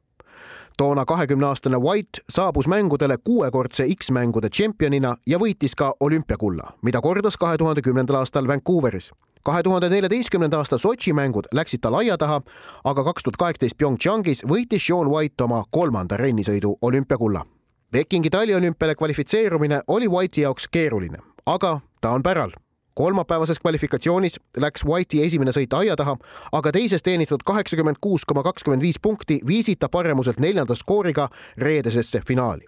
[0.76, 7.56] toona kahekümneaastane White saabus mängudele kuuekordse X-mängude tšempionina ja võitis ka olümpiakulla, mida kordas kahe
[7.56, 9.12] tuhande kümnendal aastal Vancouveris
[9.46, 12.40] kahe tuhande neljateistkümnenda aasta Sotši mängud läksid tal aia taha,
[12.84, 17.44] aga kaks tuhat kaheksateist PyeongChangis võitis Sean White oma kolmanda rennisõidu olümpiakulla.
[17.90, 22.56] Pekingi taliolümpiale kvalifitseerumine oli White'i jaoks keeruline, aga ta on päral
[22.96, 26.16] kolmapäevases kvalifikatsioonis läks White'i esimene sõit aia taha,
[26.52, 31.28] aga teises teenitud kaheksakümmend kuus koma kakskümmend viis punkti viisid ta paremuselt neljanda skooriga
[31.60, 32.66] reedesesse finaali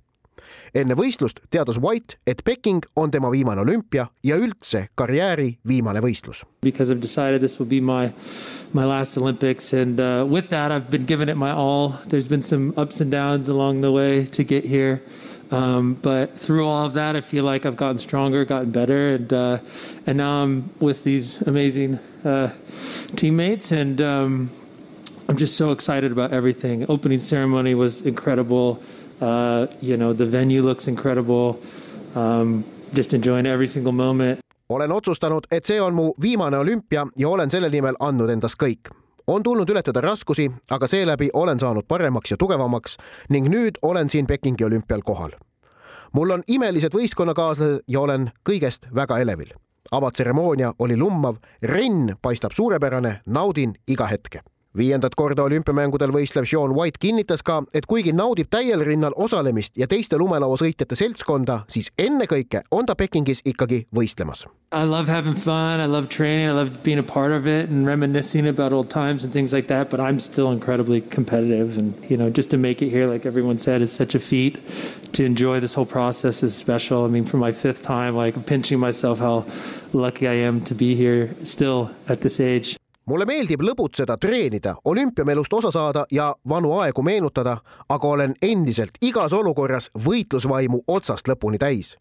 [0.74, 6.44] enne võistlust teadas White, et Peking on tema viimane olümpia ja üldse karjääri viimane võistlus.
[6.62, 8.12] Because I've decided this will be my
[8.74, 11.94] my last Olympics and uh, with that I've been giving it my all.
[12.06, 15.00] There's been some ups and downs along the way to get here.
[15.50, 19.32] Um, but through all of that, I feel like I've gotten stronger, gotten better, and
[19.32, 19.58] uh,
[20.06, 22.50] and now I'm with these amazing uh,
[23.16, 24.50] teammates, and um,
[25.28, 26.84] I'm just so excited about everything.
[26.90, 28.82] Opening ceremony was incredible.
[29.20, 31.56] Uh, you know, the venue looks incredible.
[32.14, 34.38] Um, just enjoying every single moment.
[34.68, 38.90] olen otsustanud, et see on mu viimane olümpia ja olen selle nimel andnud endast kõik.
[39.26, 42.96] on tulnud ületada raskusi, aga seeläbi olen saanud paremaks ja tugevamaks
[43.28, 45.30] ning nüüd olen siin Pekingi olümpial kohal.
[46.12, 49.52] mul on imelised võistkonnakaaslased ja olen kõigest väga elevil.
[49.90, 54.40] avatseremoonia oli lummav, renn paistab suurepärane, naudin iga hetke
[54.78, 59.88] viiendat korda olümpiamängudel võistlev Sean White kinnitas ka, et kuigi naudib täiel rinnal osalemist ja
[59.90, 64.46] teiste lumelauasõitjate seltskonda, siis ennekõike on ta Pekingis ikkagi võistlemas.
[64.70, 67.86] I love having fun, I love training, I love being a part of it and
[67.86, 72.18] reminiscing about old times and things like that, but I'm still incredibly competitive and you
[72.18, 74.58] know, just to make it here like everyone said is such a feat.
[75.14, 77.06] To enjoy this whole process is special.
[77.06, 79.46] I mean, for my fifth time like pinching myself how
[79.94, 82.76] lucky I am to be here still at this age
[83.08, 87.56] mulle meeldib lõbutseda, treenida, olümpiamelust osa saada ja vanu aegu meenutada,
[87.88, 91.96] aga olen endiselt igas olukorras võitlusvaimu otsast lõpuni täis.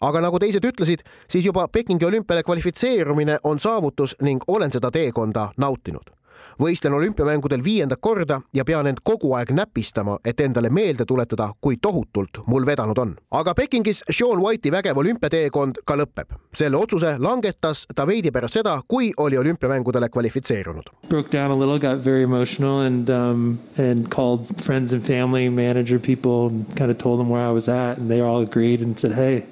[0.00, 5.48] aga nagu teised ütlesid, siis juba Pekingi olümpiale kvalifitseerumine on saavutus ning olen seda teekonda
[5.56, 6.14] nautinud
[6.60, 11.76] võistlen olümpiamängudel viiendat korda ja pean end kogu aeg näpistama, et endale meelde tuletada, kui
[11.76, 13.16] tohutult mul vedanud on.
[13.30, 16.34] aga Pekingis Sean White'i vägev olümpiateekond ka lõpeb.
[16.54, 20.90] selle otsuse langetas ta veidi pärast seda, kui oli olümpiamängudele kvalifitseerunud.
[21.08, 25.98] Broke down a little, got very emotional and um, and called friends and family, manager
[25.98, 29.12] people kind of told them where I was at and they all agreed and said,
[29.12, 29.44] hey,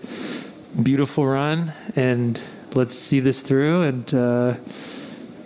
[0.82, 2.40] beautiful run and
[2.74, 4.54] let's see this through and uh,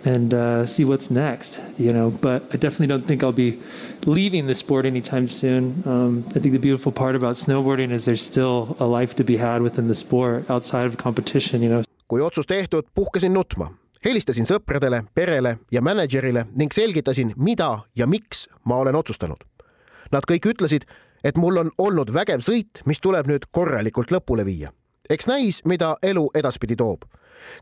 [0.07, 2.11] and uh, see what's next, you know.
[2.21, 3.59] But I definitely don't think I'll be
[4.05, 5.83] leaving the sport anytime soon.
[5.85, 9.37] Um, I think the beautiful part about snowboarding is there's still a life to be
[9.37, 11.83] had within the sport outside of competition, you know.
[12.07, 13.65] kui otsus tehtud, puhkesin nutma,
[14.05, 19.43] helistasin sõpradele, perele ja mänedžerile ning selgitasin, mida ja miks ma olen otsustanud.
[20.11, 20.85] Nad kõik ütlesid,
[21.27, 24.71] et mul on olnud vägev sõit, mis tuleb nüüd korralikult lõpule viia.
[25.09, 27.03] eks näis, mida elu edaspidi toob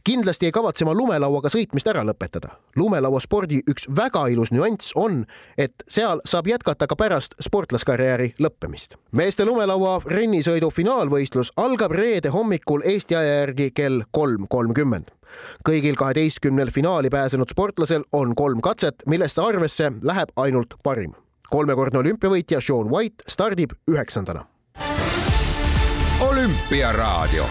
[0.04, 2.56] kindlasti ei kavatse ma lumelauaga sõitmist ära lõpetada.
[2.76, 5.26] lumelauaspordi üks väga ilus nüanss on,
[5.58, 8.96] et seal saab jätkata ka pärast sportlaskarjääri lõppemist.
[9.12, 15.12] meeste lumelaua rennisõidu finaalvõistlus algab reede hommikul Eesti aja järgi kell kolm kolmkümmend
[15.68, 21.14] kõigil kaheteistkümnel finaali pääsenud sportlasel on kolm katset, millesse arvesse läheb ainult parim.
[21.50, 24.46] kolmekordne olümpiavõitja Sean White stardib üheksandana.
[26.22, 27.46] olümpiaraadio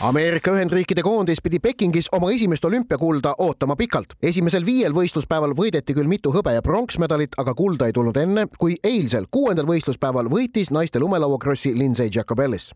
[0.00, 4.14] Ameerika Ühendriikide koondis pidi Pekingis oma esimest olümpiakulda ootama pikalt.
[4.22, 8.76] esimesel viiel võistluspäeval võideti küll mitu hõbe- ja pronksmedalit, aga kulda ei tulnud enne, kui
[8.84, 12.72] eilsel kuuendal võistluspäeval võitis naiste lumelauakrossi Lindsay Jacobellis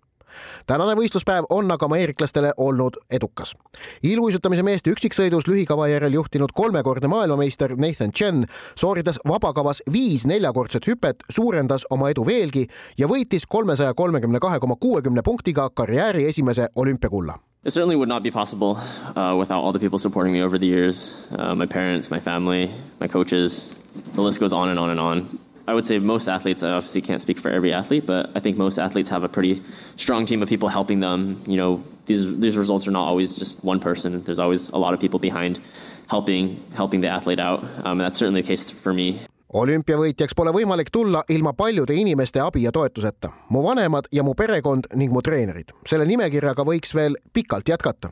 [0.66, 3.54] tänane võistluspäev on aga ameeriklastele olnud edukas.
[4.02, 11.16] iluuisutamise meeste üksiksõidus lühikava järel juhtinud kolmekordne maailmameister Nathan Chen sooritas vabakavas viis neljakordset hüpet,
[11.30, 12.66] suurendas oma edu veelgi
[12.98, 18.22] ja võitis kolmesaja kolmekümne kahe koma kuuekümne punktiga karjääri esimese olümpiakulla It certainly would not
[18.22, 18.76] be possible
[19.16, 22.70] uh, without all the people supporting me over the years uh, my parents, my family,
[23.00, 23.74] my coaches.
[24.14, 25.38] The list goes on and on and on.
[25.66, 28.58] I would say most athletes, I obviously can't speak for every athlete, but I think
[28.58, 29.62] most athletes have a pretty
[29.96, 31.42] strong team of people helping them.
[31.46, 34.22] You know, these these results are not always just one person.
[34.24, 35.60] There's always a lot of people behind
[36.08, 37.62] helping helping the athlete out.
[37.84, 39.20] Um, and that's certainly the case for me.
[39.54, 43.30] olümpiavõitjaks pole võimalik tulla ilma paljude inimeste abi ja toetuseta.
[43.48, 45.70] mu vanemad ja mu perekond ning mu treenerid.
[45.86, 48.10] selle nimekirjaga võiks veel pikalt jätkata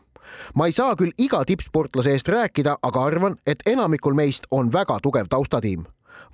[0.54, 4.98] ma ei saa küll iga tippsportlase eest rääkida, aga arvan, et enamikul meist on väga
[5.02, 5.84] tugev taustatiim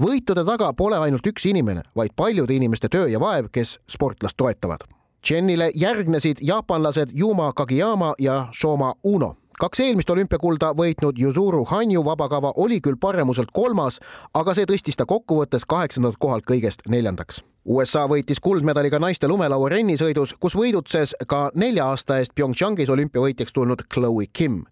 [0.02, 4.86] võitude taga pole ainult üks inimene, vaid paljude inimeste töö ja vaev, kes sportlast toetavad.
[5.26, 12.52] Chenile järgnesid jaapanlased Yuma Kagiyama ja Shoma Uno kaks eelmist olümpiakulda võitnud Yuzuru Hanyu vabakava
[12.62, 13.98] oli küll paremuselt kolmas,
[14.34, 17.42] aga see tõstis ta kokkuvõttes kaheksandalt kohalt kõigest neljandaks.
[17.68, 23.82] USA võitis kuldmedaliga naiste lumelaua rennisõidus, kus võidutses ka nelja aasta eest PyeongChangis olümpiavõitjaks tulnud
[23.92, 24.62] Chloe Kim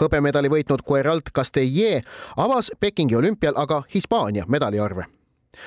[0.00, 2.00] hõbemedali võitnud Gueralt Castellé
[2.36, 5.06] avas Pekingi olümpial aga Hispaania medaliarve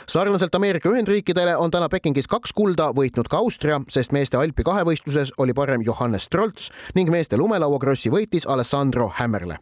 [0.09, 5.33] sarnaselt Ameerika Ühendriikidele on täna Pekingis kaks kulda võitnud ka Austria, sest meeste Alpi kahevõistluses
[5.37, 9.59] oli parem Johannes Strolz ning meeste lumelauakrossi võitis Alessandro Hämmerle.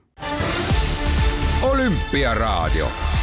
[1.71, 3.14] olümpiaraadio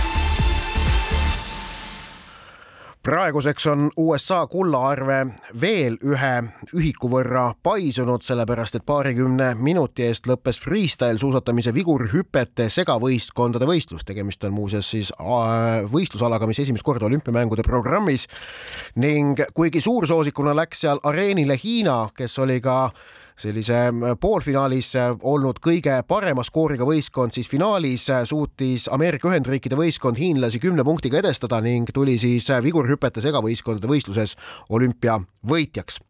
[3.02, 5.26] praeguseks on USA kullaarve
[5.60, 6.32] veel ühe
[6.78, 14.04] ühiku võrra paisunud, sellepärast et paarikümne minuti eest lõppes freestyle suusatamise vigurhüpete segavõistkondade võistlus.
[14.06, 15.12] tegemist on muuseas siis
[15.92, 18.28] võistlusalaga, mis esimest korda olümpiamängude programmis
[18.94, 22.92] ning kuigi suursoosikuna läks seal areenile Hiina, kes oli ka
[23.38, 29.79] sellise äh, poolfinaalis äh, olnud kõige parema skooriga võistkond, siis finaalis äh, suutis Ameerika Ühendriikide
[29.79, 34.37] võistkond hiinlasi kümne punktiga edestada ning tuli siis vigurhüpete segavõistkondade võistluses
[34.71, 36.03] olümpiavõitjaks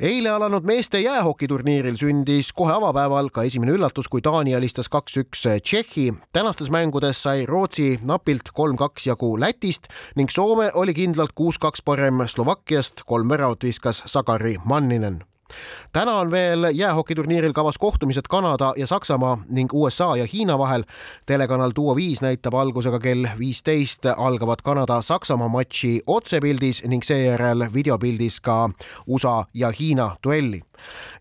[0.00, 6.14] eile alanud meeste jäähokiturniiril sündis kohe avapäeval ka esimene üllatus, kui Taani alistas kaks-üks Tšehhi.
[6.32, 13.04] tänastes mängudes sai Rootsi napilt kolm-kaks jagu Lätist ning Soome oli kindlalt kuus-kaks parem Slovakkiast,
[13.06, 15.22] kolm väravat viskas Sakari Manninen
[15.92, 20.84] täna on veel jäähokiturniiril kavas kohtumised Kanada ja Saksamaa ning USA ja Hiina vahel.
[21.26, 28.70] telekanal Duo viis näitab algusega kell viisteist algavat Kanada-Saksamaa matši otsepildis ning seejärel videopildis ka
[29.06, 30.62] USA ja Hiina duelli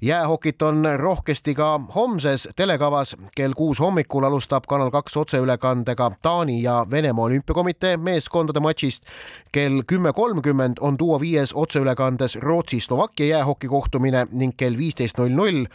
[0.02, 3.16] jäähokit on rohkesti ka homses telekavas.
[3.36, 9.04] kell kuus hommikul alustab Kanal kaks otseülekandega Taani ja Venemaa olümpiakomitee meeskondade matšist.
[9.52, 15.66] kell kümme kolmkümmend on Duo viies otseülekandes Rootsi-Slovakkia jäähoki kohtumine ning kell viisteist null null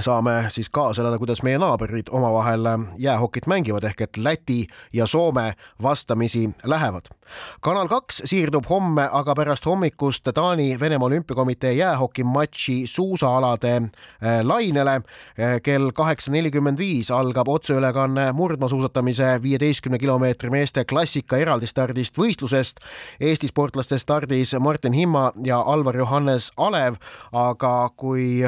[0.00, 2.64] saame siis kaasa elada, kuidas meie naabrid omavahel
[2.98, 5.52] jäähokit mängivad, ehk et Läti ja Soome
[5.82, 7.12] vastamisi lähevad.
[7.60, 14.94] kanal kaks siirdub homme aga pärast hommikust Taani-Venemaa olümpiakomitee jäähokimatši suusaalade äh, lainele.
[14.94, 22.80] Äh, kell kaheksa nelikümmend viis algab otseülekanne murdmaasuusatamise viieteistkümne kilomeetri meeste klassika eraldistardist võistlusest.
[23.20, 26.94] Eesti sportlaste stardis Martin Himma ja Alvar Johannes Alev,
[27.32, 28.44] aga kui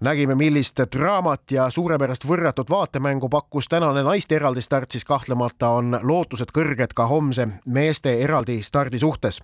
[0.00, 5.98] nägime, millist draamat ja suurepärast võrratut vaatemängu pakkus tänane naiste eraldi start, siis kahtlemata on
[6.02, 9.40] lootused kõrged ka homse meeste eraldi stardi suhtes.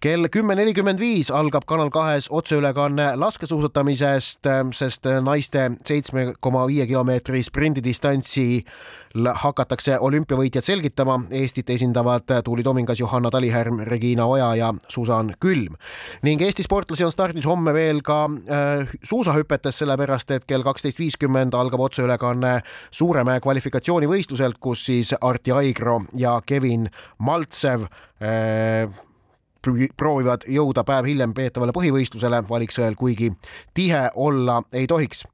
[0.00, 7.42] kell kümme nelikümmend viis algab Kanal kahes otseülekanne laskesuusatamisest, sest naiste seitsme koma viie kilomeetri
[7.42, 8.64] sprindidistantsi
[9.34, 11.20] hakatakse olümpiavõitjad selgitama.
[11.30, 15.76] Eestit esindavad Tuuli Tomingas, Johanna Talihärm, Regina Oja ja Susan Külm.
[16.22, 21.54] ning Eesti sportlasi on stardis homme veel ka äh, suusahüpetes, sellepärast et kell kaksteist viiskümmend
[21.54, 27.88] algab otseülekanne Suuremäe kvalifikatsioonivõistluselt, kus siis Arti Aigro ja Kevin Maltsev
[28.22, 28.88] äh,
[29.96, 33.32] proovivad jõuda päev hiljem peetavale põhivõistlusele valiksõel, kuigi
[33.74, 35.24] tihe olla ei tohiks.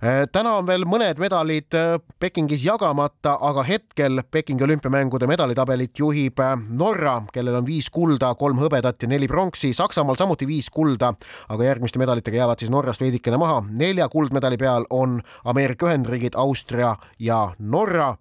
[0.00, 6.40] Äh, täna on veel mõned medalid äh, Pekingis jagamata, aga hetkel Pekingi olümpiamängude medalitabelit juhib
[6.40, 11.12] äh, Norra, kellel on viis kulda, kolm hõbedat ja neli pronksi, Saksamaal samuti viis kulda,
[11.48, 13.60] aga järgmiste medalitega jäävad siis Norrast veidikene maha.
[13.70, 18.14] nelja kuldmedali peal on Ameerika Ühendriigid, Austria ja Norra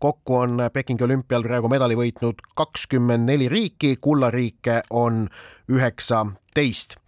[0.00, 5.28] kokku on Pekingi olümpial praegu medali võitnud kakskümmend neli riiki, kullariike on
[5.68, 6.98] üheksateist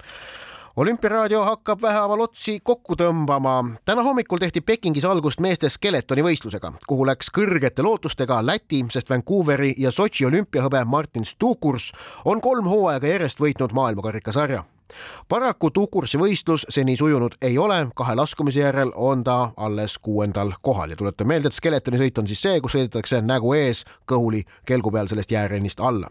[0.78, 3.74] olümpiaraadio hakkab vähehaaval otsi kokku tõmbama.
[3.84, 9.74] täna hommikul tehti Pekingis algust meeste skeletoni võistlusega, kuhu läks kõrgete lootustega Läti, sest Vancouveri
[9.78, 11.92] ja Sotši olümpiahõbe Martin Stukurs
[12.24, 14.64] on kolm hooaega järjest võitnud maailmakarikasarja
[15.28, 20.90] paraku Tukursi võistlus seni sujunud ei ole, kahe laskumise järel on ta alles kuuendal kohal
[20.90, 24.92] ja tuletan meelde, et skeletoni sõit on siis see, kus sõidetakse nägu ees kõhuli kelgu
[24.94, 26.10] peal sellest jäärennist alla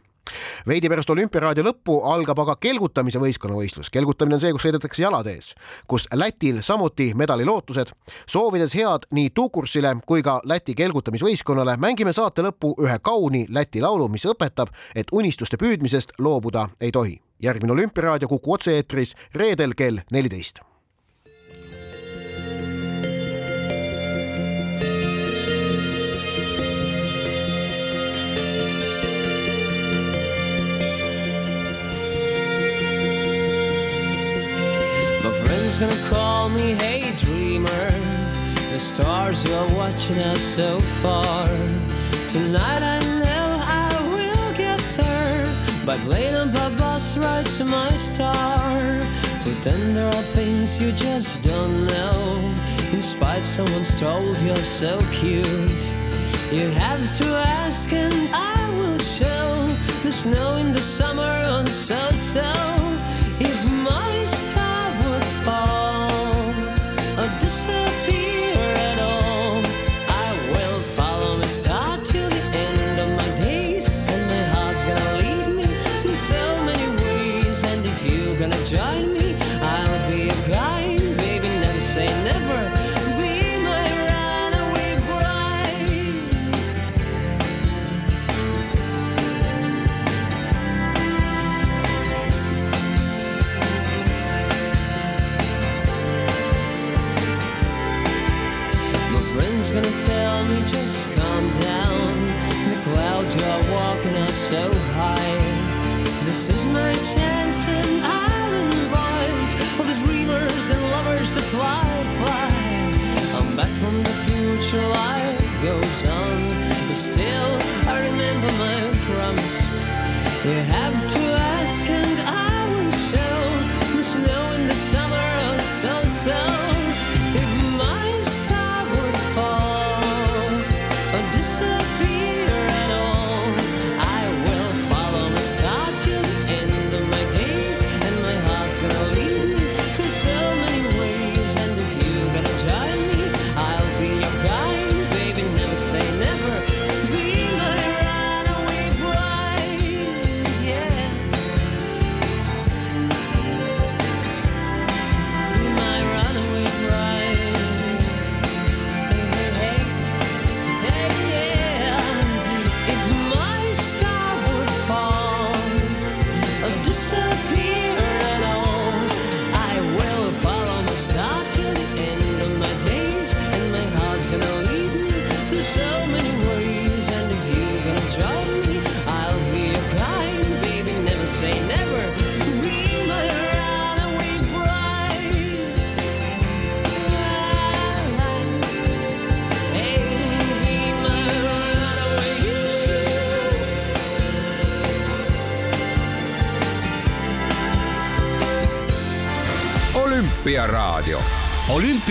[0.67, 3.89] veidi pärast olümpiaraadio lõppu algab aga kelgutamise võistkonnavõistlus.
[3.89, 5.53] kelgutamine on see, kus sõidetakse jalad ees,
[5.87, 7.93] kus Lätil samuti medalilootused.
[8.25, 14.07] soovides head nii Tukursile kui ka Läti kelgutamisvõistkonnale, mängime saate lõppu ühe kauni Läti laulu,
[14.07, 20.59] mis õpetab, et unistuste püüdmisest loobuda ei tohi järgmine Olümpiaraadio Kuku otse-eetris reedel kell neliteist.
[35.23, 37.91] My friends gonna call me hey dreamer
[38.71, 41.47] The stars are watching us so far
[42.31, 43.47] Tonight I know
[43.83, 45.45] I will get there
[45.85, 46.35] By playing
[47.07, 48.79] bus ride to my star.
[49.43, 52.53] But then there are things you just don't know.
[52.91, 55.85] In spite someone's told you're so cute.
[56.51, 57.25] You have to
[57.63, 59.67] ask and I will show.
[60.03, 62.76] The snow in the summer on so-so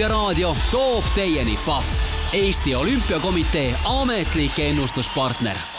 [0.07, 1.85] olümpiaraadio toob teieni Pahv,
[2.33, 5.76] Eesti Olümpiakomitee ametlik ennustuspartner